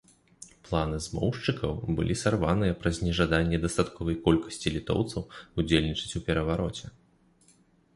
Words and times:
Планы 0.69 0.97
змоўшчыкаў 1.07 1.73
былі 1.99 2.15
сарваныя 2.23 2.79
праз 2.81 2.95
нежаданне 3.07 3.63
дастатковай 3.67 4.15
колькасці 4.27 4.77
літоўцаў 4.79 5.23
удзельнічаць 5.59 6.15
у 6.23 6.29
перавароце. 6.31 6.85